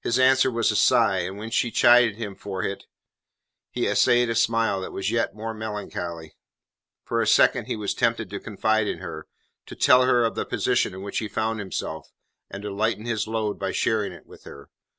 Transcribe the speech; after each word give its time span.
His 0.00 0.18
answer 0.18 0.50
was 0.50 0.70
a 0.72 0.76
sigh, 0.76 1.18
and 1.18 1.36
when 1.36 1.50
she 1.50 1.70
chid 1.70 2.16
him 2.16 2.34
for 2.34 2.62
it, 2.62 2.86
he 3.70 3.86
essayed 3.86 4.30
a 4.30 4.34
smile 4.34 4.80
that 4.80 4.90
was 4.90 5.10
yet 5.10 5.34
more 5.34 5.52
melancholy. 5.52 6.34
For 7.04 7.20
a 7.20 7.26
second 7.26 7.66
he 7.66 7.76
was 7.76 7.92
tempted 7.92 8.30
to 8.30 8.40
confide 8.40 8.86
in 8.86 9.00
her; 9.00 9.26
to 9.66 9.76
tell 9.76 10.04
her 10.06 10.24
of 10.24 10.34
the 10.34 10.46
position 10.46 10.94
in 10.94 11.02
which 11.02 11.18
he 11.18 11.28
found 11.28 11.58
himself 11.60 12.10
and 12.48 12.62
to 12.62 12.72
lighten 12.72 13.04
his 13.04 13.26
load 13.26 13.58
by 13.58 13.72
sharing 13.72 14.12
it 14.12 14.24
with 14.24 14.44
her. 14.44 14.70